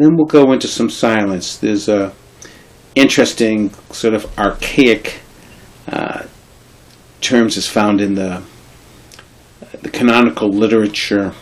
and 0.00 0.08
then 0.08 0.16
we'll 0.16 0.24
go 0.24 0.50
into 0.52 0.66
some 0.66 0.88
silence. 0.88 1.58
There's 1.58 1.86
a 1.86 2.14
interesting 2.94 3.68
sort 3.90 4.14
of 4.14 4.38
archaic 4.38 5.20
uh, 5.86 6.24
terms 7.20 7.58
is 7.58 7.66
found 7.66 8.00
in 8.00 8.14
the 8.14 8.42
the 9.82 9.90
canonical 9.90 10.48
literature 10.48 11.34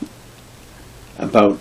about 1.19 1.61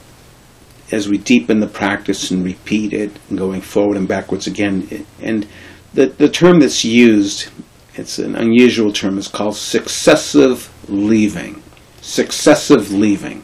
as 0.92 1.08
we 1.08 1.20
deepen 1.20 1.60
the 1.60 1.68
practice 1.68 2.32
and 2.32 2.44
repeat 2.44 2.94
it 2.94 3.12
and 3.30 3.38
going 3.38 3.62
forward 3.62 3.96
and 3.96 4.08
backwards 4.08 4.48
again. 4.48 5.06
And 5.22 5.46
the 5.94 6.08
the 6.08 6.30
term 6.30 6.60
that's 6.62 6.84
used 6.84 7.50
it's 7.94 8.18
an 8.18 8.36
unusual 8.36 8.92
term 8.92 9.20
is 9.20 9.28
called 9.28 9.56
successive 9.56 10.74
leaving. 10.90 11.62
Successive 12.02 12.92
leaving. 12.92 13.44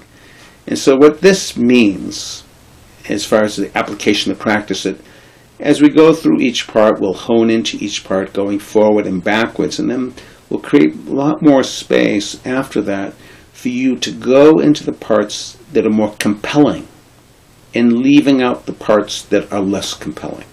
And 0.66 0.80
so 0.80 0.96
what 0.96 1.22
this 1.22 1.56
means 1.56 2.43
as 3.10 3.26
far 3.26 3.44
as 3.44 3.56
the 3.56 3.76
application 3.78 4.32
of 4.32 4.40
practice 4.40 4.86
it 4.86 5.00
as 5.60 5.82
we 5.82 5.90
go 5.90 6.14
through 6.14 6.40
each 6.40 6.68
part 6.68 7.00
we'll 7.00 7.14
hone 7.14 7.50
into 7.50 7.78
each 7.78 8.04
part 8.04 8.34
going 8.34 8.60
forward 8.60 9.06
and 9.06 9.24
backwards 9.24 9.80
and 9.80 9.90
then 9.90 10.14
we'll 10.50 10.60
create 10.60 10.94
a 10.94 11.14
lot 11.14 11.42
more 11.42 11.64
space 11.64 12.46
after 12.46 12.82
that 12.82 13.14
for 13.52 13.70
you 13.70 13.96
to 13.96 14.12
go 14.12 14.60
into 14.60 14.84
the 14.84 14.92
parts 14.92 15.58
that 15.72 15.86
are 15.86 15.90
more 15.90 16.14
compelling 16.20 16.88
and 17.74 18.00
leaving 18.00 18.42
out 18.42 18.66
the 18.66 18.74
parts 18.74 19.24
that 19.24 19.52
are 19.52 19.62
less 19.62 19.94
compelling. 19.94 20.46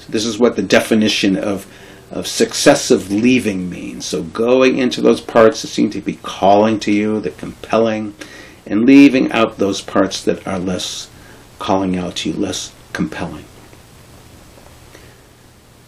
So 0.00 0.12
this 0.12 0.24
is 0.24 0.38
what 0.38 0.56
the 0.56 0.62
definition 0.62 1.36
of, 1.36 1.66
of 2.10 2.26
successive 2.26 3.10
leaving 3.10 3.68
means. 3.68 4.06
So 4.06 4.22
going 4.22 4.78
into 4.78 5.00
those 5.00 5.20
parts 5.20 5.62
that 5.62 5.68
seem 5.68 5.90
to 5.90 6.00
be 6.00 6.18
calling 6.22 6.78
to 6.80 6.92
you, 6.92 7.20
that 7.20 7.38
compelling, 7.38 8.14
and 8.66 8.84
leaving 8.84 9.32
out 9.32 9.58
those 9.58 9.80
parts 9.80 10.22
that 10.24 10.46
are 10.46 10.58
less 10.58 11.09
calling 11.60 11.96
out 11.96 12.16
to 12.16 12.30
you, 12.30 12.36
less 12.36 12.74
compelling. 12.92 13.44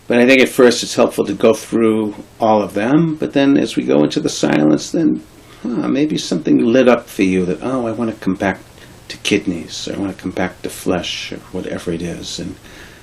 But 0.06 0.18
I 0.18 0.26
think 0.26 0.40
at 0.42 0.48
first 0.48 0.82
it's 0.82 0.94
helpful 0.94 1.24
to 1.24 1.34
go 1.34 1.54
through 1.54 2.14
all 2.38 2.62
of 2.62 2.74
them, 2.74 3.16
but 3.16 3.32
then 3.32 3.56
as 3.56 3.76
we 3.76 3.84
go 3.84 4.04
into 4.04 4.20
the 4.20 4.28
silence, 4.28 4.92
then 4.92 5.22
huh, 5.62 5.88
maybe 5.88 6.18
something 6.18 6.58
lit 6.58 6.86
up 6.86 7.08
for 7.08 7.22
you 7.22 7.44
that, 7.46 7.62
oh, 7.62 7.86
I 7.86 7.92
want 7.92 8.10
to 8.10 8.20
come 8.20 8.34
back 8.34 8.60
to 9.08 9.16
kidneys, 9.18 9.88
or 9.88 9.96
I 9.96 9.98
want 9.98 10.14
to 10.14 10.22
come 10.22 10.32
back 10.32 10.62
to 10.62 10.70
flesh, 10.70 11.32
or 11.32 11.38
whatever 11.52 11.92
it 11.92 12.02
is, 12.02 12.38
and 12.38 12.56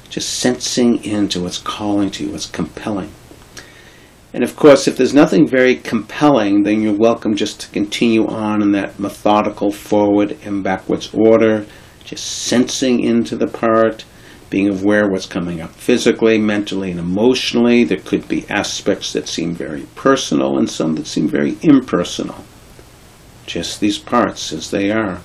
just 0.10 0.40
sensing 0.40 1.04
into 1.04 1.42
what's 1.42 1.58
calling 1.58 2.12
to 2.12 2.26
you, 2.26 2.32
what's 2.32 2.46
compelling. 2.46 3.12
And 4.34 4.44
of 4.44 4.56
course, 4.56 4.88
if 4.88 4.96
there's 4.96 5.14
nothing 5.14 5.48
very 5.48 5.76
compelling, 5.76 6.64
then 6.64 6.82
you're 6.82 6.94
welcome 6.94 7.36
just 7.36 7.62
to 7.62 7.70
continue 7.70 8.28
on 8.28 8.62
in 8.62 8.72
that 8.74 9.00
methodical 9.00 9.72
forward 9.72 10.38
and 10.44 10.64
backwards 10.64 11.10
order, 11.14 11.66
just 12.10 12.26
sensing 12.26 13.02
into 13.02 13.36
the 13.36 13.46
part, 13.46 14.04
being 14.50 14.68
aware 14.68 15.08
what's 15.08 15.28
coming 15.28 15.62
up 15.62 15.70
physically, 15.76 16.40
mentally, 16.40 16.90
and 16.90 17.00
emotionally. 17.00 17.84
There 17.84 18.00
could 18.00 18.28
be 18.28 18.50
aspects 18.50 19.14
that 19.14 19.28
seem 19.28 19.54
very 19.54 19.84
personal 19.94 20.58
and 20.58 20.68
some 20.68 20.96
that 20.96 21.06
seem 21.06 21.28
very 21.28 21.58
impersonal 21.62 22.44
just 23.46 23.80
these 23.80 24.00
parts 24.00 24.52
as 24.52 24.72
they 24.72 24.92
are. 24.92 25.22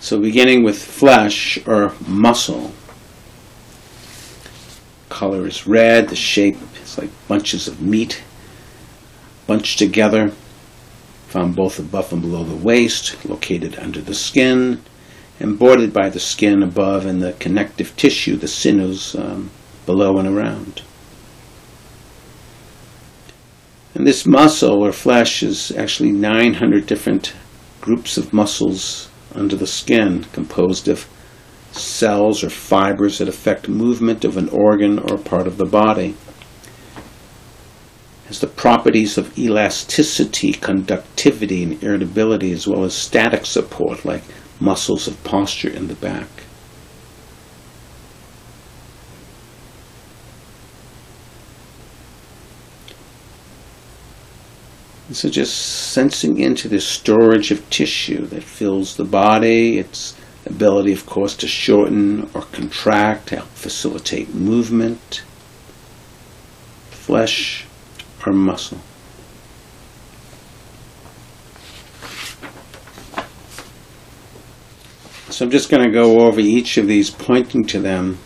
So 0.00 0.18
beginning 0.18 0.64
with 0.64 0.82
flesh 0.82 1.58
or 1.66 1.92
muscle, 2.06 2.72
color 5.08 5.46
is 5.46 5.66
red, 5.66 6.08
the 6.08 6.16
shape 6.16 6.56
is 6.82 6.96
like 6.96 7.10
bunches 7.28 7.68
of 7.68 7.82
meat 7.82 8.22
bunched 9.46 9.78
together, 9.78 10.32
found 11.28 11.56
both 11.56 11.78
above 11.78 12.12
and 12.12 12.22
below 12.22 12.44
the 12.44 12.56
waist, 12.56 13.24
located 13.24 13.78
under 13.78 14.00
the 14.00 14.14
skin, 14.14 14.80
and 15.40 15.58
bordered 15.58 15.92
by 15.92 16.08
the 16.08 16.20
skin 16.20 16.62
above 16.62 17.04
and 17.04 17.22
the 17.22 17.32
connective 17.34 17.94
tissue, 17.96 18.36
the 18.36 18.48
sinews, 18.48 19.14
um, 19.16 19.50
below 19.84 20.18
and 20.18 20.28
around. 20.28 20.82
And 23.94 24.06
this 24.06 24.26
muscle 24.26 24.84
or 24.84 24.92
flesh 24.92 25.42
is 25.42 25.72
actually 25.72 26.12
900 26.12 26.86
different 26.86 27.34
groups 27.80 28.18
of 28.18 28.32
muscles 28.32 29.08
under 29.34 29.56
the 29.56 29.66
skin, 29.66 30.24
composed 30.32 30.88
of 30.88 31.08
cells 31.72 32.42
or 32.42 32.50
fibers 32.50 33.18
that 33.18 33.28
affect 33.28 33.68
movement 33.68 34.24
of 34.24 34.36
an 34.36 34.48
organ 34.50 34.98
or 34.98 35.18
part 35.18 35.46
of 35.46 35.56
the 35.56 35.64
body. 35.64 36.14
Has 38.26 38.40
the 38.40 38.48
properties 38.48 39.16
of 39.16 39.38
elasticity, 39.38 40.52
conductivity, 40.52 41.62
and 41.62 41.82
irritability, 41.82 42.50
as 42.50 42.66
well 42.66 42.82
as 42.82 42.92
static 42.92 43.46
support, 43.46 44.04
like 44.04 44.24
muscles 44.58 45.06
of 45.06 45.22
posture 45.22 45.70
in 45.70 45.86
the 45.86 45.94
back. 45.94 46.26
So 55.12 55.30
just 55.30 55.56
sensing 55.56 56.38
into 56.38 56.68
the 56.68 56.80
storage 56.80 57.52
of 57.52 57.70
tissue 57.70 58.26
that 58.26 58.42
fills 58.42 58.96
the 58.96 59.04
body, 59.04 59.78
its 59.78 60.16
ability, 60.44 60.92
of 60.92 61.06
course, 61.06 61.36
to 61.36 61.46
shorten 61.46 62.28
or 62.34 62.42
contract, 62.42 63.30
help 63.30 63.46
facilitate 63.50 64.34
movement, 64.34 65.22
flesh 66.90 67.66
or 68.24 68.32
muscle. 68.32 68.78
So 75.28 75.44
I'm 75.44 75.50
just 75.50 75.68
going 75.68 75.82
to 75.82 75.90
go 75.90 76.20
over 76.20 76.40
each 76.40 76.78
of 76.78 76.86
these, 76.86 77.10
pointing 77.10 77.66
to 77.66 77.80
them 77.80 78.18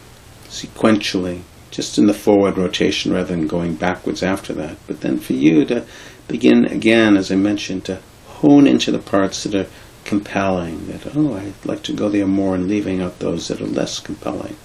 sequentially, 0.44 1.42
just 1.70 1.98
in 1.98 2.06
the 2.06 2.14
forward 2.14 2.56
rotation 2.56 3.12
rather 3.12 3.34
than 3.34 3.48
going 3.48 3.74
backwards 3.74 4.22
after 4.22 4.52
that. 4.54 4.76
But 4.86 5.00
then 5.00 5.18
for 5.18 5.32
you 5.32 5.64
to 5.66 5.84
begin 6.28 6.66
again, 6.66 7.16
as 7.16 7.32
I 7.32 7.36
mentioned, 7.36 7.84
to 7.86 8.00
hone 8.26 8.66
into 8.66 8.92
the 8.92 9.00
parts 9.00 9.42
that 9.42 9.54
are 9.54 9.66
compelling, 10.04 10.86
that, 10.88 11.16
oh, 11.16 11.34
I'd 11.34 11.66
like 11.66 11.82
to 11.84 11.92
go 11.92 12.08
there 12.08 12.26
more, 12.26 12.54
and 12.54 12.68
leaving 12.68 13.02
out 13.02 13.18
those 13.18 13.48
that 13.48 13.60
are 13.60 13.66
less 13.66 13.98
compelling. 13.98 14.56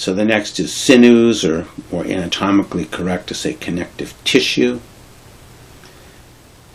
So 0.00 0.14
the 0.14 0.24
next 0.24 0.58
is 0.58 0.72
sinews, 0.72 1.44
or 1.44 1.66
more 1.92 2.06
anatomically 2.06 2.86
correct 2.86 3.26
to 3.26 3.34
say 3.34 3.52
connective 3.52 4.14
tissue. 4.24 4.80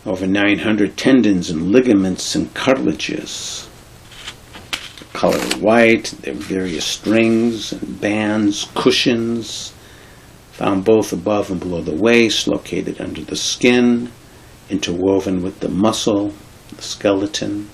Over 0.05 0.27
900 0.27 0.95
tendons 0.95 1.49
and 1.49 1.71
ligaments 1.71 2.35
and 2.35 2.53
cartilages. 2.53 3.67
Color 5.13 5.39
white, 5.57 6.13
there 6.21 6.35
are 6.35 6.37
various 6.37 6.85
strings 6.85 7.71
and 7.71 7.99
bands, 7.99 8.69
cushions, 8.75 9.73
found 10.51 10.85
both 10.85 11.11
above 11.11 11.49
and 11.49 11.59
below 11.59 11.81
the 11.81 11.95
waist, 11.95 12.47
located 12.47 13.01
under 13.01 13.21
the 13.21 13.35
skin, 13.35 14.11
interwoven 14.69 15.41
with 15.41 15.61
the 15.61 15.69
muscle, 15.69 16.31
the 16.75 16.83
skeleton. 16.83 17.71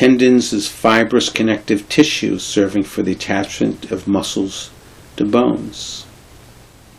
Tendons 0.00 0.54
is 0.54 0.66
fibrous 0.66 1.28
connective 1.28 1.86
tissue 1.90 2.38
serving 2.38 2.84
for 2.84 3.02
the 3.02 3.12
attachment 3.12 3.92
of 3.92 4.08
muscles 4.08 4.70
to 5.16 5.26
bones, 5.26 6.06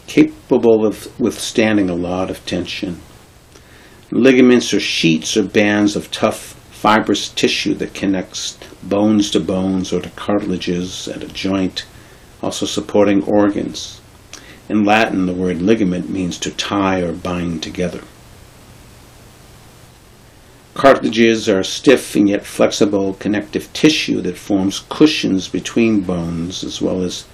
capable 0.05 0.85
of 0.85 1.19
withstanding 1.19 1.89
a 1.89 1.95
lot 1.95 2.29
of 2.29 2.45
tension. 2.45 3.01
Ligaments 4.11 4.71
are 4.71 4.79
sheets 4.79 5.35
or 5.35 5.41
bands 5.41 5.95
of 5.95 6.11
tough 6.11 6.53
fibrous 6.69 7.29
tissue 7.29 7.73
that 7.73 7.95
connects 7.95 8.59
bones 8.83 9.31
to 9.31 9.39
bones 9.39 9.91
or 9.91 9.99
to 10.01 10.09
cartilages 10.11 11.07
at 11.07 11.23
a 11.23 11.27
joint 11.27 11.87
also 12.43 12.67
supporting 12.67 13.23
organs. 13.23 13.99
In 14.69 14.85
Latin, 14.85 15.25
the 15.25 15.33
word 15.33 15.59
ligament 15.59 16.07
means 16.07 16.37
to 16.37 16.51
tie 16.51 17.01
or 17.01 17.13
bind 17.13 17.63
together. 17.63 18.03
Cartilages 20.81 21.47
are 21.47 21.63
stiff 21.63 22.15
and 22.15 22.27
yet 22.27 22.43
flexible 22.43 23.13
connective 23.13 23.71
tissue 23.71 24.19
that 24.21 24.35
forms 24.35 24.83
cushions 24.89 25.47
between 25.47 26.01
bones 26.01 26.63
as 26.63 26.81
well 26.81 27.03
as 27.03 27.25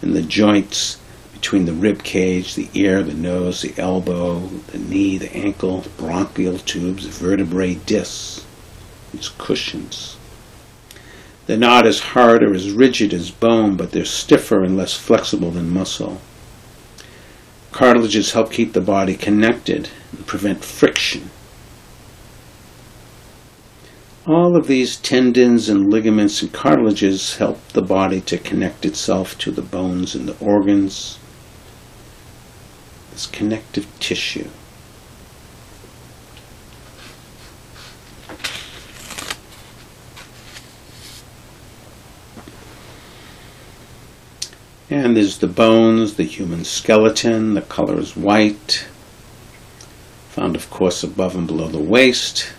in 0.00 0.14
the 0.14 0.22
joints 0.22 0.98
between 1.34 1.66
the 1.66 1.74
rib 1.74 2.02
cage, 2.02 2.54
the 2.54 2.70
ear, 2.72 3.02
the 3.02 3.12
nose, 3.12 3.60
the 3.60 3.74
elbow, 3.76 4.38
the 4.68 4.78
knee, 4.78 5.18
the 5.18 5.30
ankle, 5.36 5.84
bronchial 5.98 6.56
tubes, 6.56 7.04
vertebrae 7.04 7.74
discs. 7.74 8.46
These 9.12 9.28
cushions. 9.36 10.16
They're 11.44 11.58
not 11.58 11.86
as 11.86 12.00
hard 12.00 12.42
or 12.42 12.54
as 12.54 12.70
rigid 12.70 13.12
as 13.12 13.30
bone, 13.30 13.76
but 13.76 13.92
they're 13.92 14.06
stiffer 14.06 14.64
and 14.64 14.78
less 14.78 14.94
flexible 14.94 15.50
than 15.50 15.68
muscle. 15.68 16.22
Cartilages 17.70 18.32
help 18.32 18.50
keep 18.50 18.72
the 18.72 18.80
body 18.80 19.14
connected 19.14 19.90
and 20.10 20.26
prevent 20.26 20.64
friction. 20.64 21.28
All 24.26 24.56
of 24.56 24.68
these 24.68 24.96
tendons 24.96 25.68
and 25.68 25.90
ligaments 25.90 26.40
and 26.40 26.50
cartilages 26.50 27.36
help 27.36 27.60
the 27.68 27.82
body 27.82 28.22
to 28.22 28.38
connect 28.38 28.86
itself 28.86 29.36
to 29.38 29.50
the 29.50 29.60
bones 29.60 30.14
and 30.14 30.26
the 30.26 30.36
organs, 30.42 31.18
this 33.12 33.26
connective 33.26 33.86
tissue. 34.00 34.48
And 44.88 45.14
there's 45.14 45.36
the 45.36 45.48
bones, 45.48 46.14
the 46.14 46.24
human 46.24 46.64
skeleton, 46.64 47.52
the 47.52 47.60
color 47.60 47.98
is 47.98 48.16
white, 48.16 48.86
found, 50.30 50.56
of 50.56 50.70
course, 50.70 51.02
above 51.02 51.36
and 51.36 51.46
below 51.46 51.68
the 51.68 51.78
waist. 51.78 52.54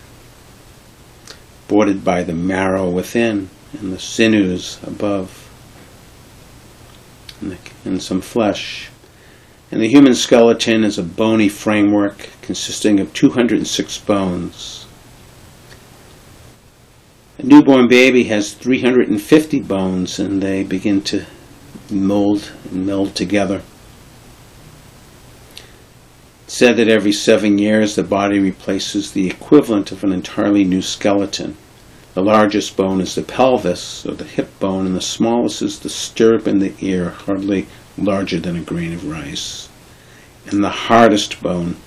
Bordered 1.67 2.03
by 2.03 2.23
the 2.23 2.33
marrow 2.33 2.89
within 2.89 3.49
and 3.79 3.91
the 3.91 3.99
sinews 3.99 4.79
above. 4.83 5.41
And, 7.41 7.51
the, 7.51 7.57
and 7.83 8.01
some 8.01 8.21
flesh. 8.21 8.89
And 9.71 9.81
the 9.81 9.89
human 9.89 10.15
skeleton 10.15 10.83
is 10.83 10.97
a 10.97 11.03
bony 11.03 11.49
framework 11.49 12.29
consisting 12.41 12.99
of 12.99 13.13
206 13.13 13.97
bones. 13.99 14.85
A 17.37 17.43
newborn 17.43 17.87
baby 17.87 18.25
has 18.25 18.53
350 18.53 19.59
bones 19.61 20.19
and 20.19 20.41
they 20.41 20.63
begin 20.63 21.01
to 21.01 21.25
mold 21.89 22.51
and 22.71 22.85
meld 22.85 23.15
together. 23.15 23.61
It's 26.45 26.53
said 26.53 26.77
that 26.77 26.87
every 26.87 27.11
seven 27.11 27.57
years 27.57 27.95
the 27.95 28.03
body 28.03 28.37
replaces 28.37 29.11
the 29.11 29.27
equivalent 29.27 29.91
of 29.91 30.03
an 30.03 30.11
entirely 30.11 30.63
new 30.63 30.83
skeleton. 30.83 31.57
The 32.13 32.21
largest 32.21 32.77
bone 32.77 33.01
is 33.01 33.15
the 33.15 33.23
pelvis, 33.23 34.05
or 34.05 34.13
the 34.13 34.25
hip 34.25 34.59
bone, 34.59 34.85
and 34.85 34.95
the 34.95 35.01
smallest 35.01 35.63
is 35.63 35.79
the 35.79 35.89
stirrup 35.89 36.47
in 36.47 36.59
the 36.59 36.73
ear, 36.81 37.09
hardly 37.09 37.65
larger 37.97 38.39
than 38.39 38.55
a 38.55 38.61
grain 38.61 38.93
of 38.93 39.09
rice. 39.09 39.69
And 40.45 40.63
the 40.63 40.69
hardest 40.69 41.41
bone, 41.41 41.77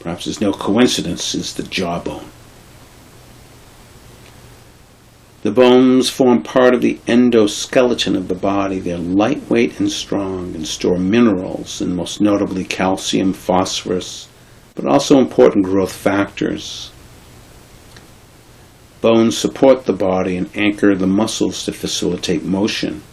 perhaps 0.00 0.26
is 0.26 0.42
no 0.42 0.52
coincidence, 0.52 1.34
is 1.34 1.54
the 1.54 1.62
jawbone. 1.62 2.30
The 5.46 5.52
bones 5.52 6.10
form 6.10 6.42
part 6.42 6.74
of 6.74 6.80
the 6.80 6.98
endoskeleton 7.06 8.16
of 8.16 8.26
the 8.26 8.34
body. 8.34 8.80
They're 8.80 8.98
lightweight 8.98 9.78
and 9.78 9.88
strong 9.92 10.56
and 10.56 10.66
store 10.66 10.98
minerals, 10.98 11.80
and 11.80 11.94
most 11.94 12.20
notably 12.20 12.64
calcium, 12.64 13.32
phosphorus, 13.32 14.26
but 14.74 14.84
also 14.84 15.20
important 15.20 15.64
growth 15.64 15.92
factors. 15.92 16.90
Bones 19.00 19.38
support 19.38 19.84
the 19.84 19.92
body 19.92 20.36
and 20.36 20.50
anchor 20.56 20.96
the 20.96 21.06
muscles 21.06 21.64
to 21.66 21.72
facilitate 21.72 22.42
motion. 22.42 23.04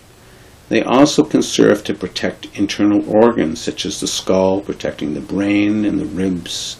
They 0.69 0.81
also 0.81 1.23
can 1.23 1.43
serve 1.43 1.83
to 1.83 1.93
protect 1.93 2.47
internal 2.57 3.07
organs, 3.07 3.61
such 3.61 3.85
as 3.85 3.99
the 3.99 4.07
skull, 4.07 4.61
protecting 4.61 5.13
the 5.13 5.21
brain, 5.21 5.85
and 5.85 5.99
the 5.99 6.07
ribs, 6.07 6.77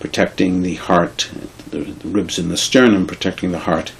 protecting 0.00 0.60
the 0.60 0.74
heart, 0.74 1.30
the, 1.70 1.94
ribs 2.04 2.38
in 2.38 2.50
the 2.50 2.58
sternum, 2.58 3.06
protecting 3.06 3.52
the 3.52 3.60
heart 3.60 3.92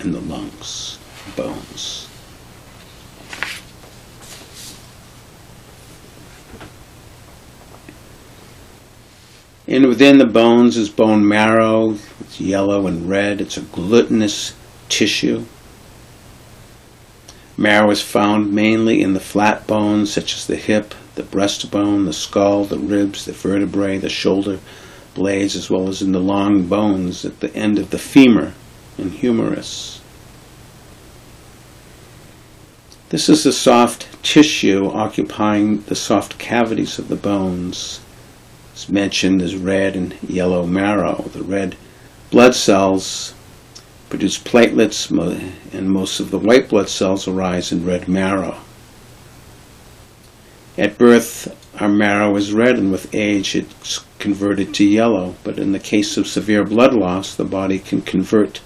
and 0.00 0.14
the 0.14 0.20
lungs, 0.20 0.98
bones. 1.36 2.08
And 9.68 9.86
within 9.86 10.18
the 10.18 10.26
bones 10.26 10.76
is 10.76 10.88
bone 10.88 11.26
marrow. 11.26 11.96
It's 12.20 12.40
yellow 12.40 12.86
and 12.86 13.08
red. 13.08 13.40
It's 13.40 13.56
a 13.56 13.62
glutinous 13.62 14.54
tissue. 14.88 15.44
Marrow 17.56 17.90
is 17.90 18.02
found 18.02 18.52
mainly 18.52 19.00
in 19.00 19.14
the 19.14 19.20
flat 19.20 19.66
bones, 19.66 20.12
such 20.12 20.34
as 20.34 20.46
the 20.46 20.56
hip, 20.56 20.94
the 21.14 21.22
breastbone, 21.22 22.04
the 22.04 22.12
skull, 22.12 22.64
the 22.64 22.78
ribs, 22.78 23.24
the 23.24 23.32
vertebrae, 23.32 23.98
the 23.98 24.10
shoulder 24.10 24.60
blades, 25.14 25.56
as 25.56 25.70
well 25.70 25.88
as 25.88 26.02
in 26.02 26.12
the 26.12 26.20
long 26.20 26.66
bones 26.68 27.24
at 27.24 27.40
the 27.40 27.52
end 27.56 27.78
of 27.78 27.90
the 27.90 27.98
femur 27.98 28.52
and 28.98 29.12
humerus. 29.12 30.00
This 33.08 33.28
is 33.28 33.44
the 33.44 33.52
soft 33.52 34.08
tissue 34.24 34.88
occupying 34.88 35.82
the 35.82 35.94
soft 35.94 36.38
cavities 36.38 36.98
of 36.98 37.08
the 37.08 37.16
bones. 37.16 38.00
As 38.74 38.88
mentioned, 38.88 39.40
there's 39.40 39.54
red 39.54 39.94
and 39.94 40.16
yellow 40.22 40.66
marrow. 40.66 41.30
The 41.32 41.42
red 41.42 41.76
blood 42.30 42.54
cells 42.54 43.32
produce 44.08 44.38
platelets, 44.38 45.10
and 45.72 45.90
most 45.90 46.20
of 46.20 46.30
the 46.30 46.38
white 46.38 46.68
blood 46.68 46.88
cells 46.88 47.28
arise 47.28 47.70
in 47.70 47.86
red 47.86 48.08
marrow. 48.08 48.56
At 50.76 50.98
birth, 50.98 51.56
our 51.80 51.88
marrow 51.88 52.34
is 52.36 52.52
red, 52.52 52.76
and 52.76 52.90
with 52.90 53.14
age, 53.14 53.54
it's 53.54 54.04
converted 54.18 54.74
to 54.74 54.84
yellow. 54.84 55.36
But 55.44 55.58
in 55.58 55.72
the 55.72 55.78
case 55.78 56.16
of 56.16 56.26
severe 56.26 56.64
blood 56.64 56.92
loss, 56.92 57.34
the 57.34 57.44
body 57.44 57.78
can 57.78 58.02
convert 58.02 58.60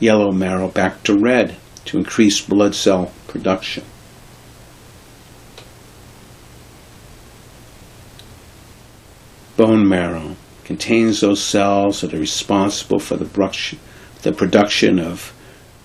yellow 0.00 0.32
marrow 0.32 0.68
back 0.68 1.02
to 1.04 1.16
red 1.16 1.56
to 1.84 1.98
increase 1.98 2.40
blood 2.40 2.74
cell 2.74 3.12
production. 3.28 3.84
Bone 9.56 9.86
marrow 9.86 10.36
contains 10.64 11.20
those 11.20 11.42
cells 11.42 12.00
that 12.00 12.14
are 12.14 12.18
responsible 12.18 12.98
for 12.98 13.16
the 13.16 13.26
the 14.22 14.32
production 14.32 14.98
of 14.98 15.34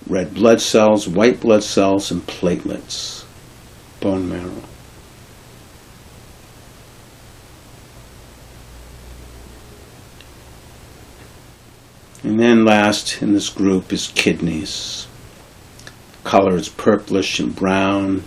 red 0.08 0.32
blood 0.34 0.60
cells, 0.60 1.08
white 1.08 1.40
blood 1.40 1.62
cells, 1.62 2.10
and 2.10 2.26
platelets. 2.26 3.24
Bone 4.00 4.28
marrow. 4.28 4.62
And 12.26 12.40
then 12.40 12.64
last 12.64 13.22
in 13.22 13.34
this 13.34 13.48
group 13.48 13.92
is 13.92 14.10
kidneys. 14.16 15.06
Color 16.24 16.56
is 16.56 16.68
purplish 16.68 17.38
and 17.38 17.54
brown, 17.54 18.24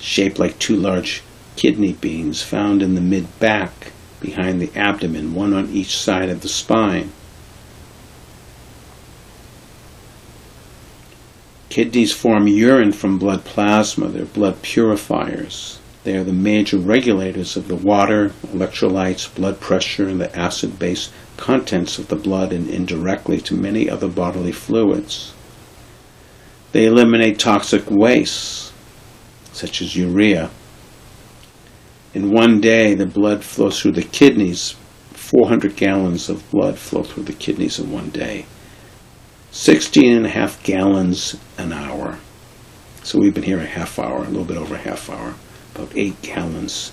shaped 0.00 0.40
like 0.40 0.58
two 0.58 0.74
large 0.74 1.22
kidney 1.54 1.92
beans 1.92 2.42
found 2.42 2.82
in 2.82 2.96
the 2.96 3.00
mid 3.00 3.38
back 3.38 3.92
behind 4.18 4.60
the 4.60 4.76
abdomen, 4.76 5.32
one 5.32 5.54
on 5.54 5.68
each 5.68 5.96
side 5.96 6.28
of 6.28 6.40
the 6.40 6.48
spine. 6.48 7.12
Kidneys 11.68 12.12
form 12.12 12.48
urine 12.48 12.90
from 12.90 13.16
blood 13.16 13.44
plasma. 13.44 14.08
They're 14.08 14.24
blood 14.24 14.60
purifiers. 14.60 15.78
They 16.06 16.16
are 16.16 16.22
the 16.22 16.32
major 16.32 16.78
regulators 16.78 17.56
of 17.56 17.66
the 17.66 17.74
water, 17.74 18.28
electrolytes, 18.54 19.34
blood 19.34 19.58
pressure, 19.58 20.06
and 20.08 20.20
the 20.20 20.32
acid 20.38 20.78
base 20.78 21.10
contents 21.36 21.98
of 21.98 22.06
the 22.06 22.14
blood 22.14 22.52
and 22.52 22.70
indirectly 22.70 23.40
to 23.40 23.56
many 23.56 23.90
other 23.90 24.06
bodily 24.06 24.52
fluids. 24.52 25.34
They 26.70 26.84
eliminate 26.84 27.40
toxic 27.40 27.90
wastes, 27.90 28.72
such 29.50 29.82
as 29.82 29.96
urea. 29.96 30.50
In 32.14 32.30
one 32.30 32.60
day, 32.60 32.94
the 32.94 33.06
blood 33.06 33.42
flows 33.42 33.82
through 33.82 33.98
the 33.98 34.04
kidneys. 34.04 34.76
400 35.10 35.74
gallons 35.74 36.28
of 36.28 36.48
blood 36.52 36.78
flow 36.78 37.02
through 37.02 37.24
the 37.24 37.32
kidneys 37.32 37.80
in 37.80 37.90
one 37.90 38.10
day. 38.10 38.46
16 39.50 40.18
and 40.18 40.26
a 40.26 40.30
half 40.30 40.62
gallons 40.62 41.36
an 41.58 41.72
hour. 41.72 42.20
So 43.02 43.18
we've 43.18 43.34
been 43.34 43.42
here 43.42 43.58
a 43.58 43.66
half 43.66 43.98
hour, 43.98 44.18
a 44.18 44.28
little 44.28 44.44
bit 44.44 44.56
over 44.56 44.76
a 44.76 44.78
half 44.78 45.10
hour. 45.10 45.34
About 45.76 45.94
8 45.94 46.22
gallons 46.22 46.92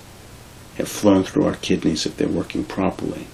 have 0.76 0.88
flown 0.88 1.24
through 1.24 1.46
our 1.46 1.56
kidneys 1.56 2.04
if 2.04 2.18
they're 2.18 2.28
working 2.28 2.64
properly. 2.64 3.26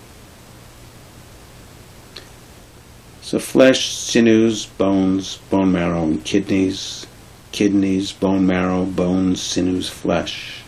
So 3.21 3.41
flesh, 3.41 3.93
sinews, 3.93 4.67
bones, 4.67 5.39
bone 5.51 5.73
marrow, 5.73 6.05
and 6.05 6.25
kidneys, 6.25 7.09
kidneys, 7.51 8.13
bone 8.13 8.47
marrow, 8.47 8.85
bones, 8.85 9.43
sinews, 9.43 9.89
flesh. 9.89 10.63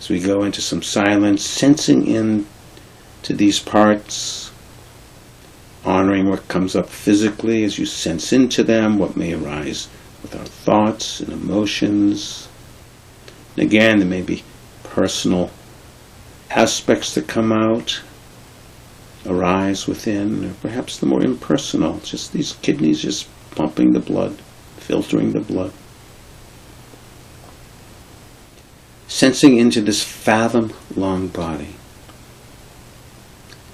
So 0.00 0.12
we 0.12 0.20
go 0.20 0.44
into 0.44 0.60
some 0.60 0.82
silence, 0.82 1.42
sensing 1.42 2.06
in 2.06 2.46
to 3.22 3.32
these 3.32 3.58
parts 3.58 4.50
honoring 5.82 6.28
what 6.28 6.46
comes 6.48 6.76
up 6.76 6.90
physically 6.90 7.64
as 7.64 7.78
you 7.78 7.86
sense 7.86 8.34
into 8.34 8.62
them, 8.62 8.98
what 8.98 9.16
may 9.16 9.32
arise 9.32 9.88
with 10.20 10.36
our 10.36 10.44
thoughts 10.44 11.20
and 11.20 11.32
emotions. 11.32 12.49
And 13.56 13.66
again, 13.66 13.98
there 13.98 14.08
may 14.08 14.22
be 14.22 14.42
personal 14.84 15.50
aspects 16.50 17.14
that 17.14 17.28
come 17.28 17.52
out, 17.52 18.00
arise 19.26 19.86
within, 19.86 20.44
or 20.44 20.54
perhaps 20.54 20.98
the 20.98 21.06
more 21.06 21.22
impersonal, 21.22 21.98
just 22.00 22.32
these 22.32 22.54
kidneys 22.62 23.02
just 23.02 23.28
pumping 23.52 23.92
the 23.92 24.00
blood, 24.00 24.36
filtering 24.76 25.32
the 25.32 25.40
blood. 25.40 25.72
Sensing 29.08 29.58
into 29.58 29.80
this 29.80 30.02
fathom 30.02 30.72
long 30.94 31.28
body 31.28 31.74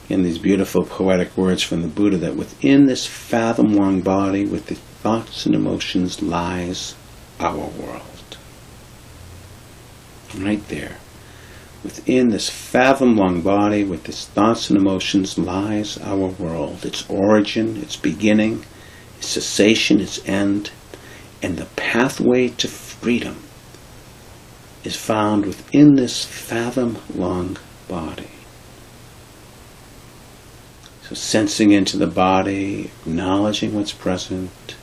in 0.08 0.22
these 0.22 0.38
beautiful 0.38 0.84
poetic 0.84 1.36
words 1.36 1.62
from 1.62 1.82
the 1.82 1.88
Buddha 1.88 2.16
that 2.18 2.36
within 2.36 2.86
this 2.86 3.06
fathom 3.06 3.74
long 3.74 4.00
body, 4.00 4.46
with 4.46 4.66
the 4.66 4.76
thoughts 4.76 5.46
and 5.46 5.54
emotions, 5.54 6.22
lies 6.22 6.94
our 7.40 7.56
world. 7.56 8.15
Right 10.36 10.66
there. 10.68 10.96
Within 11.82 12.28
this 12.28 12.50
fathom 12.50 13.16
long 13.16 13.42
body, 13.42 13.84
with 13.84 14.08
its 14.08 14.26
thoughts 14.26 14.70
and 14.70 14.78
emotions, 14.78 15.38
lies 15.38 15.98
our 15.98 16.26
world. 16.26 16.84
Its 16.84 17.08
origin, 17.08 17.76
its 17.76 17.96
beginning, 17.96 18.64
its 19.18 19.28
cessation, 19.28 20.00
its 20.00 20.20
end, 20.28 20.70
and 21.42 21.56
the 21.56 21.66
pathway 21.76 22.48
to 22.48 22.68
freedom. 22.68 23.36
is 24.84 24.96
found 24.96 25.44
within 25.46 25.94
this 25.94 26.24
fathom 26.24 26.96
long 27.14 27.56
body. 27.88 28.30
So, 31.08 31.14
sensing 31.14 31.72
into 31.72 31.96
the 31.96 32.06
body, 32.06 32.90
acknowledging 33.02 33.74
what's 33.74 33.92
present, 33.92 34.76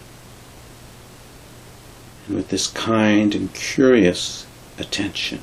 and 2.27 2.35
with 2.37 2.49
this 2.49 2.67
kind 2.67 3.35
and 3.35 3.53
curious 3.53 4.45
attention, 4.77 5.39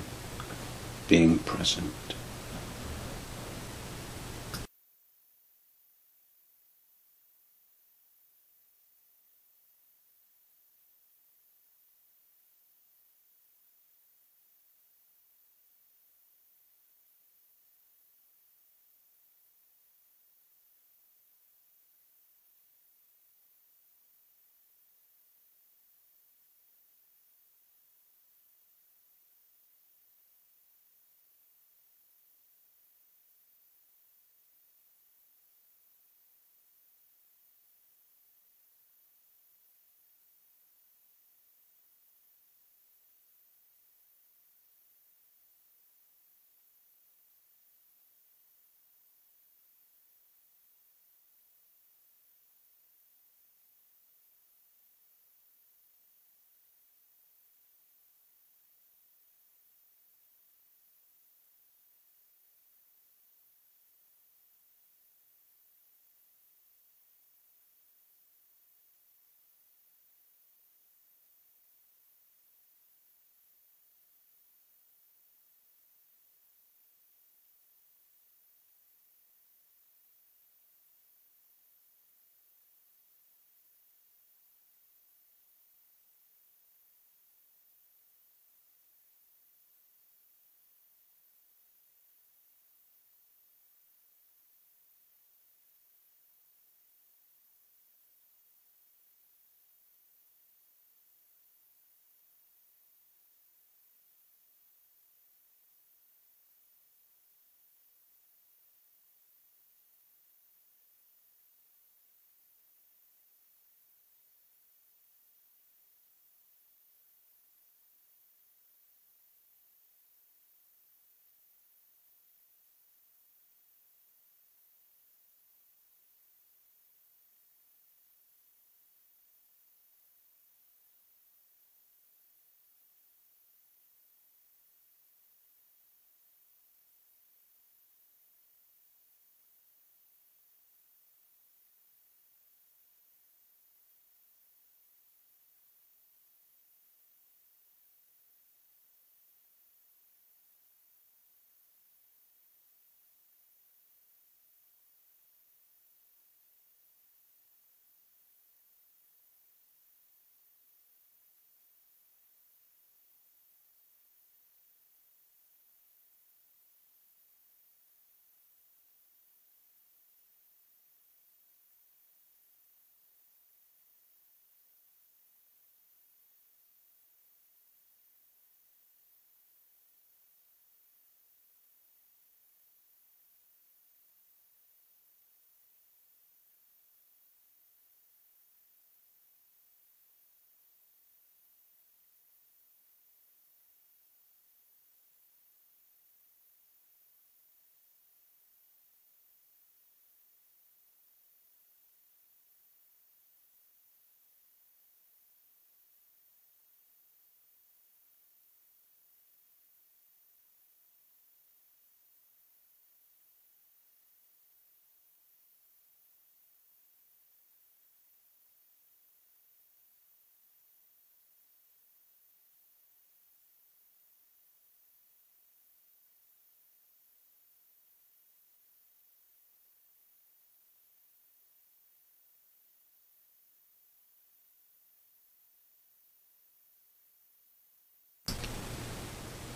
being 1.09 1.39
present. 1.39 1.93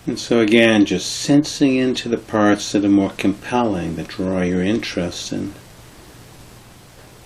And 0.06 0.18
so 0.18 0.40
again, 0.40 0.84
just 0.84 1.11
sensing 1.11 1.76
into 1.76 2.11
the 2.11 2.18
parts 2.18 2.73
that 2.73 2.84
are 2.84 2.90
more 2.90 3.12
compelling, 3.16 3.96
that 3.96 4.08
draw 4.08 4.42
your 4.42 4.62
interest, 4.62 5.32
and 5.32 5.54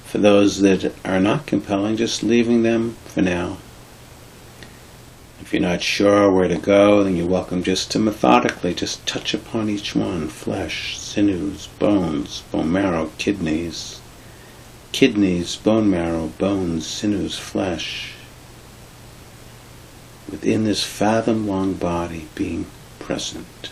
for 0.04 0.18
those 0.18 0.60
that 0.60 0.94
are 1.04 1.18
not 1.18 1.46
compelling, 1.46 1.96
just 1.96 2.22
leaving 2.22 2.62
them 2.62 2.96
for 3.06 3.20
now. 3.20 3.58
If 5.40 5.52
you're 5.52 5.62
not 5.62 5.82
sure 5.82 6.30
where 6.30 6.46
to 6.46 6.58
go, 6.58 7.02
then 7.02 7.16
you're 7.16 7.26
welcome 7.26 7.64
just 7.64 7.90
to 7.92 7.98
methodically 7.98 8.74
just 8.74 9.04
touch 9.06 9.34
upon 9.34 9.68
each 9.68 9.96
one. 9.96 10.28
Flesh, 10.28 10.98
sinews, 10.98 11.66
bones, 11.78 12.42
bone 12.52 12.70
marrow, 12.70 13.10
kidneys, 13.18 14.00
kidneys, 14.92 15.56
bone 15.56 15.90
marrow, 15.90 16.28
bones, 16.38 16.86
sinews, 16.86 17.36
flesh 17.38 18.12
within 20.30 20.64
this 20.64 20.84
fathom 20.84 21.46
long 21.46 21.74
body 21.74 22.28
being 22.34 22.66
present. 22.98 23.70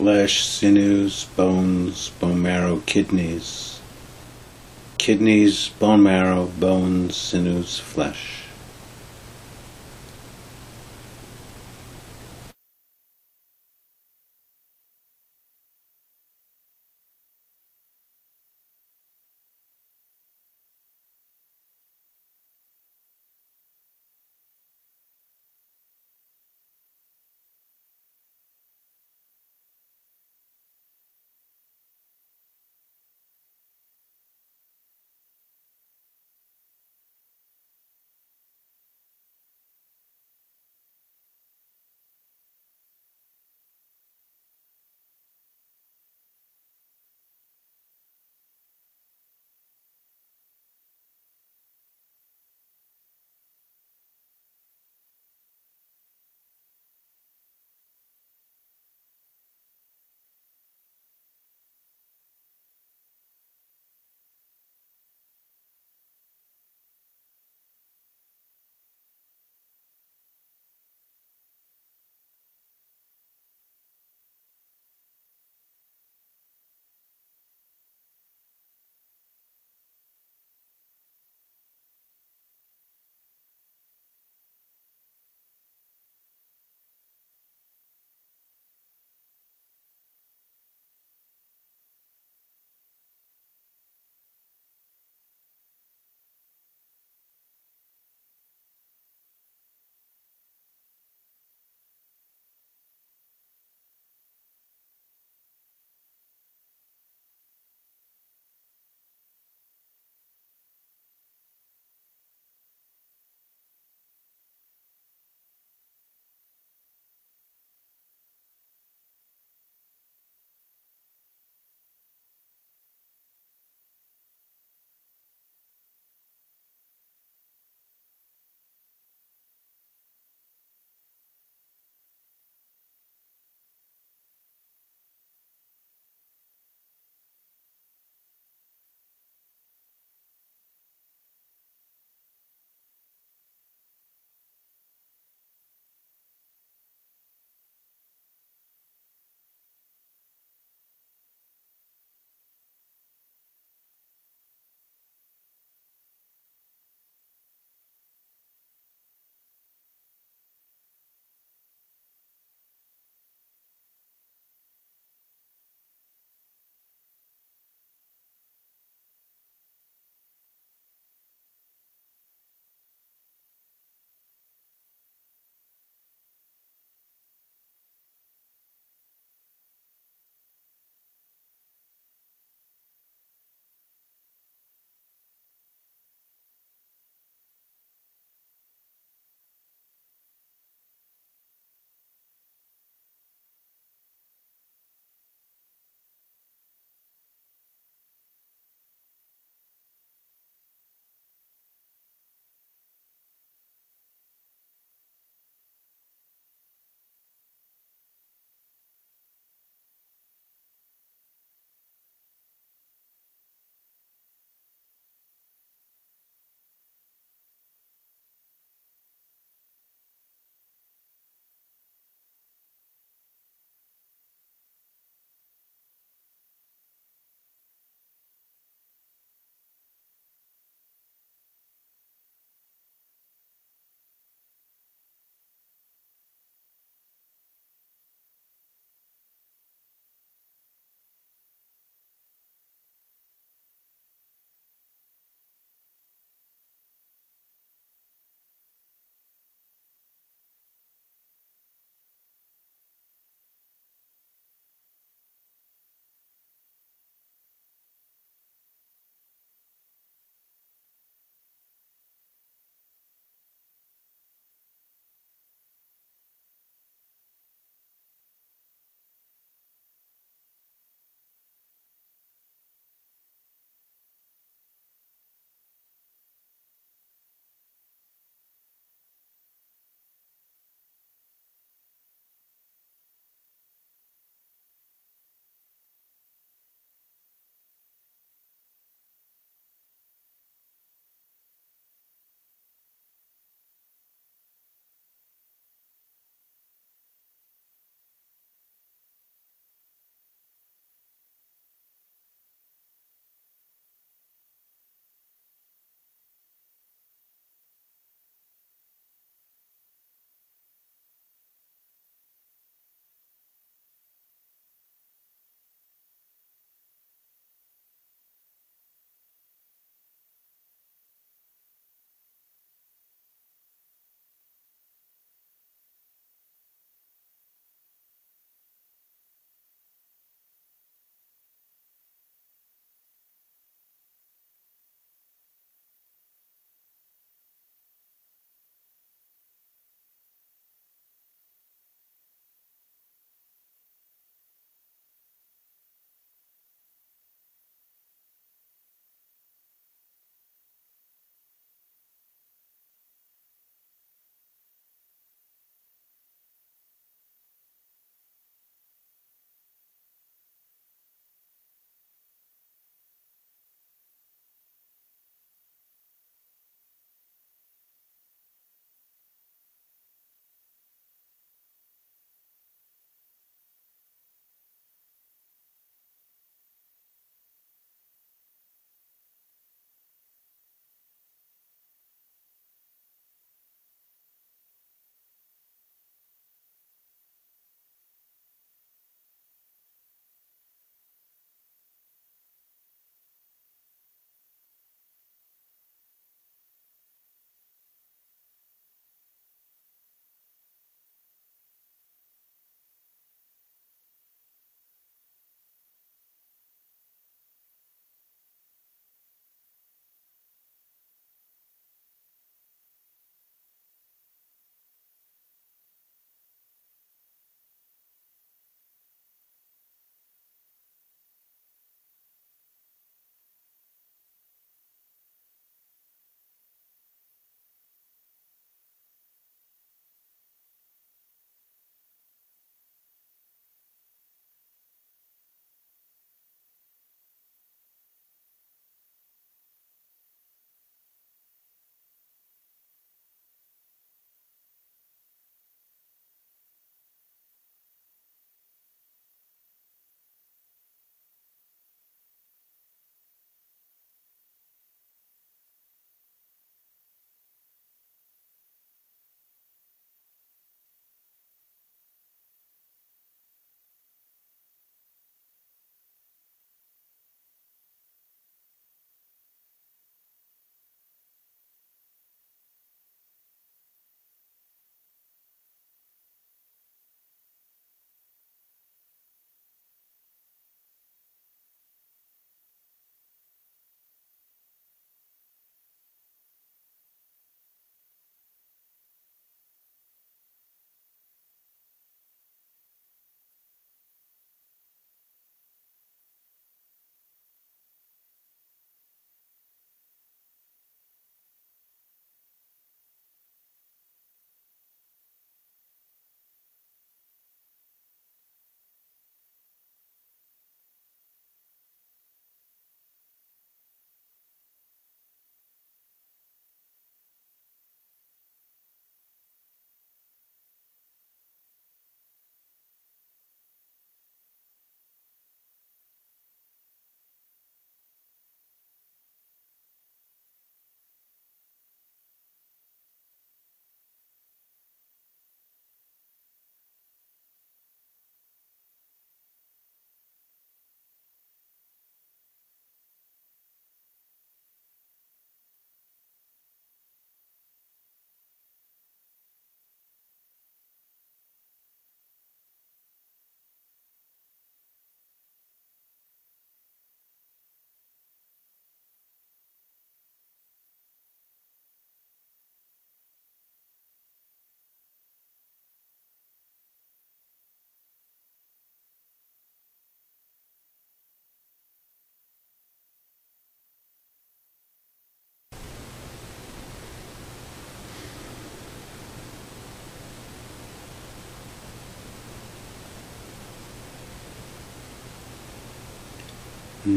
Flesh, 0.00 0.46
sinews, 0.46 1.26
bones, 1.36 2.08
bone 2.20 2.40
marrow, 2.40 2.80
kidneys. 2.86 3.82
Kidneys, 4.96 5.68
bone 5.78 6.02
marrow, 6.02 6.46
bones, 6.58 7.14
sinews, 7.14 7.78
flesh. 7.78 8.44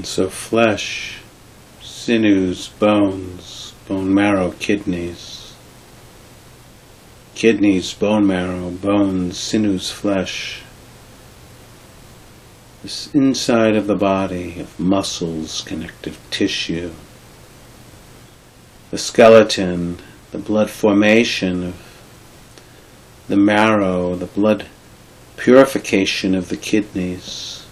So 0.02 0.30
flesh, 0.30 1.20
sinews, 1.82 2.68
bones, 2.68 3.74
bone 3.88 4.14
marrow, 4.14 4.52
kidneys, 4.60 5.54
kidneys, 7.36 7.94
bone 7.94 8.26
marrow, 8.26 8.70
bones, 8.72 9.38
sinews, 9.38 9.92
flesh, 9.92 10.64
this 12.82 13.14
inside 13.14 13.76
of 13.76 13.88
the 13.88 13.96
body 13.96 14.60
of 14.60 14.80
muscles, 14.80 15.62
connective 15.62 16.20
tissue, 16.32 16.92
the 18.92 18.98
skeleton, 18.98 20.00
the 20.32 20.38
blood 20.38 20.70
formation 20.70 21.64
of 21.64 21.76
the 23.28 23.38
marrow, 23.38 24.16
the 24.16 24.26
blood 24.26 24.66
purification 25.38 26.36
of 26.36 26.50
the 26.50 26.58
kidneys. 26.58 27.63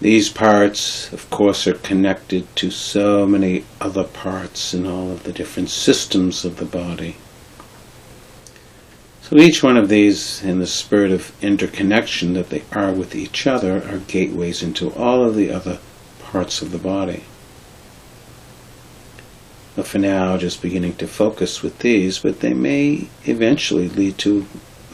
These 0.00 0.28
parts, 0.28 1.10
of 1.12 1.28
course, 1.30 1.66
are 1.66 1.72
connected 1.72 2.54
to 2.56 2.70
so 2.70 3.26
many 3.26 3.64
other 3.80 4.04
parts 4.04 4.74
in 4.74 4.86
all 4.86 5.10
of 5.10 5.22
the 5.22 5.32
different 5.32 5.70
systems 5.70 6.44
of 6.44 6.58
the 6.58 6.66
body. 6.66 7.16
So 9.22 9.38
each 9.38 9.62
one 9.62 9.78
of 9.78 9.88
these, 9.88 10.42
in 10.44 10.58
the 10.58 10.66
spirit 10.66 11.12
of 11.12 11.32
interconnection 11.42 12.34
that 12.34 12.50
they 12.50 12.62
are 12.72 12.92
with 12.92 13.14
each 13.14 13.46
other, 13.46 13.82
are 13.88 13.98
gateways 13.98 14.62
into 14.62 14.92
all 14.92 15.24
of 15.24 15.34
the 15.34 15.50
other 15.50 15.78
parts 16.20 16.60
of 16.60 16.72
the 16.72 16.78
body. 16.78 17.24
But 19.74 19.86
for 19.86 19.98
now, 19.98 20.36
just 20.36 20.60
beginning 20.62 20.96
to 20.96 21.08
focus 21.08 21.62
with 21.62 21.78
these, 21.78 22.18
but 22.18 22.40
they 22.40 22.54
may 22.54 23.08
eventually 23.24 23.88
lead 23.88 24.18
to 24.18 24.46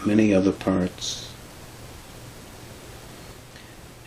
many 0.07 0.33
other 0.33 0.53
parts. 0.53 1.32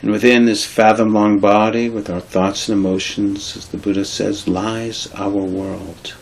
And 0.05 0.11
within 0.11 0.45
this 0.45 0.63
fathom 0.63 1.15
long 1.15 1.39
body, 1.39 1.89
with 1.89 2.11
our 2.11 2.19
thoughts 2.19 2.69
and 2.69 2.77
emotions, 2.77 3.57
as 3.57 3.69
the 3.69 3.79
Buddha 3.79 4.05
says, 4.05 4.47
lies 4.47 5.11
our 5.15 5.31
world. 5.31 6.13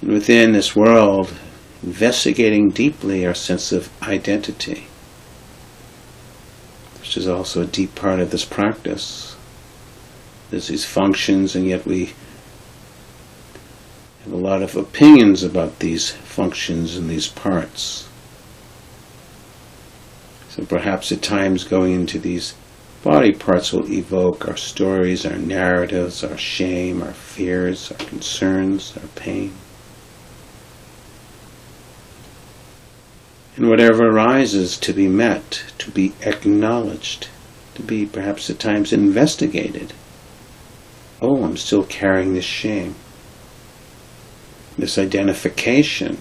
And 0.00 0.12
within 0.12 0.52
this 0.52 0.76
world, 0.76 1.34
investigating 1.82 2.70
deeply 2.70 3.26
our 3.26 3.34
sense 3.34 3.72
of 3.72 3.90
identity, 4.04 4.86
which 7.00 7.16
is 7.16 7.26
also 7.26 7.62
a 7.62 7.66
deep 7.66 7.96
part 7.96 8.20
of 8.20 8.30
this 8.30 8.44
practice. 8.44 9.34
There's 10.50 10.68
these 10.68 10.84
functions, 10.84 11.56
and 11.56 11.66
yet 11.66 11.84
we 11.84 12.12
a 14.32 14.36
lot 14.36 14.62
of 14.62 14.76
opinions 14.76 15.42
about 15.42 15.78
these 15.78 16.10
functions 16.10 16.96
and 16.96 17.08
these 17.08 17.28
parts. 17.28 18.08
So 20.50 20.64
perhaps 20.64 21.12
at 21.12 21.22
times 21.22 21.64
going 21.64 21.92
into 21.92 22.18
these 22.18 22.54
body 23.02 23.32
parts 23.32 23.72
will 23.72 23.90
evoke 23.90 24.48
our 24.48 24.56
stories, 24.56 25.24
our 25.24 25.38
narratives, 25.38 26.22
our 26.24 26.36
shame, 26.36 27.02
our 27.02 27.12
fears, 27.12 27.90
our 27.92 27.98
concerns, 27.98 28.96
our 28.96 29.08
pain. 29.14 29.52
and 33.60 33.68
whatever 33.68 34.08
arises 34.08 34.78
to 34.78 34.90
be 34.90 35.06
met, 35.06 35.62
to 35.76 35.90
be 35.90 36.14
acknowledged, 36.22 37.28
to 37.74 37.82
be 37.82 38.06
perhaps 38.06 38.48
at 38.48 38.58
times 38.58 38.90
investigated. 38.90 39.92
Oh, 41.20 41.44
I'm 41.44 41.58
still 41.58 41.84
carrying 41.84 42.32
this 42.32 42.44
shame, 42.46 42.94
this 44.80 44.98
identification. 44.98 46.18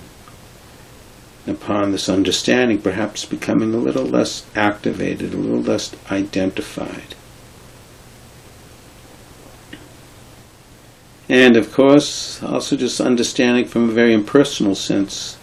Upon 1.48 1.92
this 1.92 2.10
understanding, 2.10 2.82
perhaps 2.82 3.26
becoming 3.26 3.74
a 3.74 3.78
little 3.78 4.06
less 4.06 4.46
activated, 4.56 5.34
a 5.34 5.38
little 5.38 5.62
less 5.62 5.96
identified. 6.12 7.16
And 11.28 11.56
of 11.56 11.72
course, 11.72 12.42
also 12.44 12.76
just 12.76 13.00
understanding 13.00 13.66
from 13.66 13.90
a 13.90 13.94
very 13.94 14.14
impersonal 14.14 14.76
sense 14.76 15.38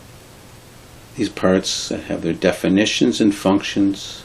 these 1.16 1.29
parts 1.31 1.88
have 1.88 2.20
their 2.20 2.35
definitions 2.35 3.22
and 3.22 3.35
functions. 3.35 4.22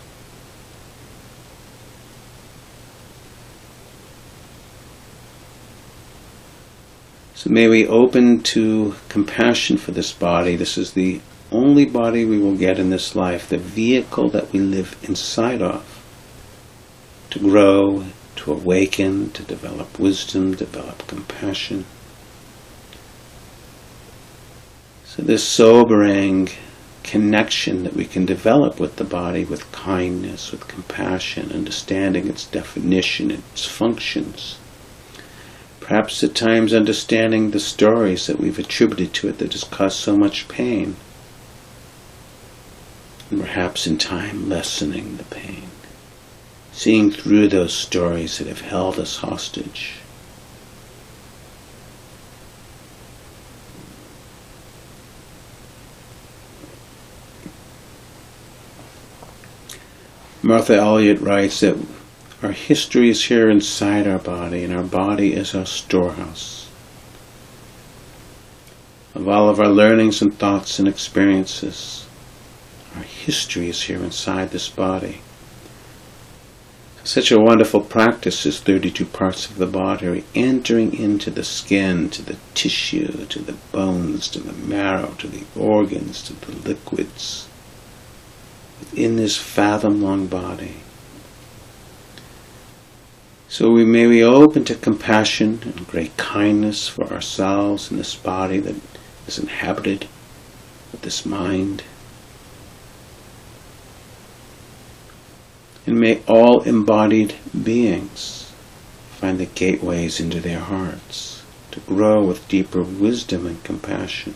So 7.42 7.50
may 7.50 7.68
we 7.68 7.88
open 7.88 8.42
to 8.54 8.94
compassion 9.10 9.78
for 9.78 9.90
this 9.94 10.14
body. 10.14 10.56
This 10.56 10.78
is 10.78 10.94
the 10.94 11.22
only 11.52 11.86
body 11.86 12.24
we 12.24 12.38
will 12.38 12.56
get 12.56 12.78
in 12.78 12.92
this 12.92 13.16
life, 13.16 13.50
the 13.50 13.58
vehicle 13.58 14.30
that 14.30 14.54
we 14.54 14.60
live 14.60 14.96
inside 15.02 15.60
of. 15.60 15.84
To 17.32 17.40
grow, 17.40 18.06
to 18.36 18.52
awaken, 18.52 19.32
to 19.32 19.42
develop 19.42 19.98
wisdom, 19.98 20.54
develop 20.54 21.08
compassion. 21.08 21.86
So 25.06 25.24
this 25.24 25.44
sobering 25.44 26.50
connection 27.02 27.86
that 27.86 27.96
we 27.96 28.06
can 28.06 28.24
develop 28.24 28.80
with 28.80 28.98
the 28.98 29.04
body 29.04 29.46
with 29.46 29.72
kindness, 29.72 30.52
with 30.52 30.68
compassion, 30.68 31.52
understanding 31.52 32.28
its 32.28 32.46
definition, 32.46 33.32
its 33.32 33.66
functions. 33.66 34.60
Perhaps 35.92 36.24
at 36.24 36.34
times 36.34 36.74
understanding 36.74 37.52
the 37.52 37.60
stories 37.60 38.26
that 38.28 38.40
we've 38.40 38.58
attributed 38.58 39.14
to 39.14 39.28
it 39.28 39.40
that 39.40 39.52
has 39.52 39.66
caused 39.66 39.98
so 39.98 40.16
much 40.16 40.48
pain. 40.48 40.96
And 43.30 43.42
perhaps 43.42 43.86
in 43.86 43.98
time 43.98 44.48
lessening 44.48 45.18
the 45.18 45.26
pain. 45.26 45.64
Seeing 46.72 47.12
through 47.12 47.50
those 47.50 47.74
stories 47.74 48.38
that 48.38 48.48
have 48.48 48.62
held 48.62 49.00
us 49.00 49.18
hostage. 49.18 49.96
Martha 60.42 60.78
Elliott 60.78 61.20
writes 61.20 61.60
that 61.60 61.76
our 62.44 62.52
history 62.52 63.10
is 63.10 63.26
here 63.26 63.50
inside 63.50 64.08
our 64.08 64.20
body, 64.20 64.64
and 64.64 64.74
our 64.74 64.84
body 64.84 65.34
is 65.34 65.54
our 65.54 65.66
storehouse 65.66 66.70
of 69.14 69.28
all 69.28 69.50
of 69.50 69.60
our 69.60 69.70
learnings 69.70 70.22
and 70.22 70.34
thoughts 70.34 70.80
and 70.80 70.88
experiences. 70.88 72.08
Our 72.96 73.04
history 73.04 73.70
is 73.70 73.84
here 73.84 74.04
inside 74.04 74.52
this 74.52 74.70
body. 74.70 75.22
Such 77.04 77.32
a 77.32 77.40
wonderful 77.40 77.82
practice 77.82 78.46
is 78.46 78.60
32 78.60 79.06
parts 79.06 79.50
of 79.50 79.58
the 79.58 79.66
body, 79.66 80.24
entering 80.36 80.94
into 80.94 81.32
the 81.32 81.44
skin, 81.44 82.10
to 82.12 82.22
the 82.22 82.38
tissue, 82.54 83.26
to 83.26 83.40
the 83.40 83.58
bones, 83.72 84.28
to 84.30 84.40
the 84.40 84.54
marrow, 84.54 85.16
to 85.18 85.28
the 85.28 85.44
organs, 85.60 86.22
to 86.24 86.34
the 86.34 86.70
liquids 86.70 87.48
Within 88.82 89.16
this 89.16 89.38
fathom 89.38 90.02
long 90.02 90.26
body. 90.26 90.81
So 93.52 93.70
we 93.70 93.84
may 93.84 94.08
be 94.08 94.24
open 94.24 94.64
to 94.64 94.76
compassion 94.76 95.60
and 95.66 95.86
great 95.86 96.16
kindness 96.16 96.88
for 96.88 97.12
ourselves 97.12 97.92
and 97.92 98.00
this 98.00 98.16
body 98.16 98.60
that 98.60 98.76
is 99.28 99.38
inhabited 99.38 100.08
with 100.94 101.02
this 101.02 101.26
mind. 101.26 101.84
And 105.86 106.00
may 106.00 106.22
all 106.30 106.62
embodied 106.62 107.36
beings 107.62 108.54
find 109.18 109.38
the 109.38 109.48
gateways 109.48 110.22
into 110.22 110.40
their 110.40 110.62
hearts 110.62 111.44
to 111.72 111.82
grow 111.82 112.24
with 112.24 112.48
deeper 112.48 112.82
wisdom 112.82 113.46
and 113.46 113.62
compassion. 113.66 114.34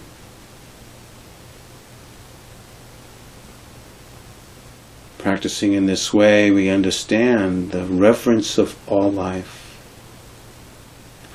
Practicing 5.26 5.74
in 5.74 5.88
this 5.88 6.14
way, 6.14 6.52
we 6.52 6.70
understand 6.70 7.72
the 7.72 7.84
reverence 7.86 8.60
of 8.60 8.78
all 8.88 9.12
life, 9.12 9.76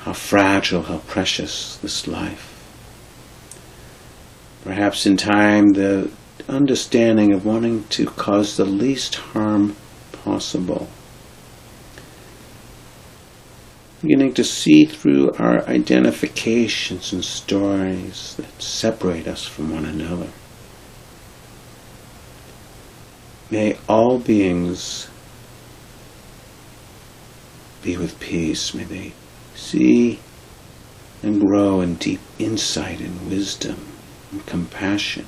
how 0.03 0.13
fragile, 0.13 0.83
how 0.83 0.99
precious 0.99 1.75
this 1.75 2.07
life. 2.07 2.47
Perhaps 4.63 5.05
in 5.05 5.17
time, 5.17 5.73
the 5.73 6.09
understanding 6.47 7.33
of 7.33 7.45
wanting 7.45 7.83
to 7.89 8.05
cause 8.05 8.55
the 8.55 8.63
least 8.63 9.15
harm 9.15 9.75
possible. 10.13 10.87
Beginning 14.01 14.33
to 14.35 14.45
see 14.45 14.85
through 14.85 15.33
our 15.33 15.67
identifications 15.67 17.11
and 17.11 17.25
stories 17.25 18.35
that 18.37 18.61
separate 18.61 19.27
us 19.27 19.45
from 19.45 19.73
one 19.73 19.83
another. 19.83 20.29
May 23.51 23.77
all 23.87 24.17
beings 24.17 25.07
be 27.83 27.97
with 27.97 28.19
peace. 28.19 28.73
May 28.73 28.85
they 28.85 29.11
see 29.53 30.19
and 31.21 31.39
grow 31.39 31.81
in 31.81 31.95
deep 31.95 32.21
insight 32.39 33.01
and 33.01 33.29
wisdom 33.29 33.85
and 34.31 34.43
compassion 34.45 35.27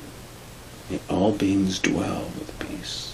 May 0.89 0.99
all 1.09 1.31
beings 1.31 1.79
dwell 1.79 2.25
with 2.37 2.59
peace. 2.59 3.09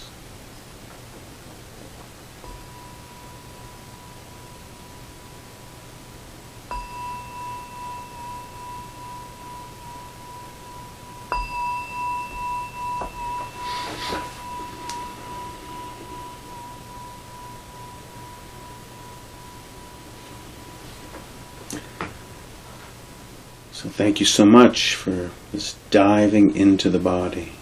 So 23.72 23.88
thank 24.00 24.18
you 24.18 24.24
so 24.24 24.46
much 24.46 24.94
for 24.94 25.30
this 25.52 25.76
diving 25.90 26.56
into 26.56 26.88
the 26.88 26.98
body. 26.98 27.52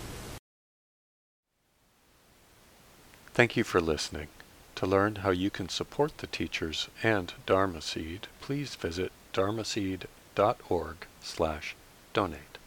Thank 3.35 3.57
you 3.57 3.65
for 3.65 3.81
listening. 3.81 4.29
To 4.77 4.87
learn 4.87 5.17
how 5.17 5.31
you 5.31 5.51
can 5.51 5.69
support 5.69 6.19
the 6.19 6.29
teachers 6.29 6.87
and 7.03 7.33
Dharma 7.45 7.83
Seed, 7.83 8.29
please 8.41 8.77
visit 8.77 9.11
dharmaseed.org 9.35 10.97
slash 11.21 11.75
donate. 12.13 12.58